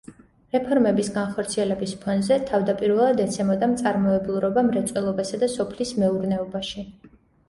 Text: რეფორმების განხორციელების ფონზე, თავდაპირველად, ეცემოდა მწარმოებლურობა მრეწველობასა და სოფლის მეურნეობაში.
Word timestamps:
რეფორმების 0.53 1.09
განხორციელების 1.17 1.91
ფონზე, 2.05 2.37
თავდაპირველად, 2.51 3.21
ეცემოდა 3.25 3.69
მწარმოებლურობა 3.73 4.63
მრეწველობასა 4.71 5.41
და 5.45 5.51
სოფლის 5.57 5.93
მეურნეობაში. 6.05 6.87